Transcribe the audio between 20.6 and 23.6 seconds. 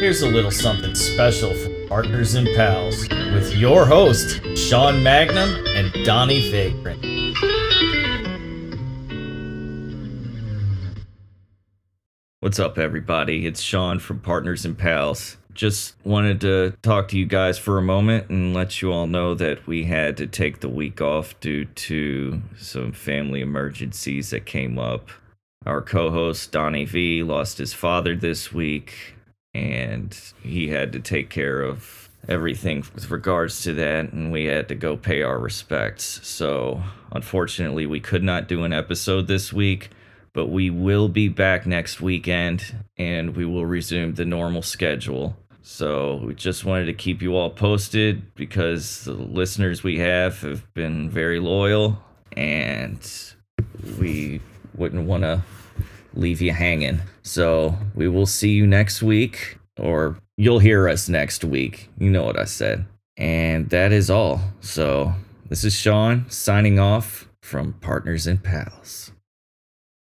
the week off due to some family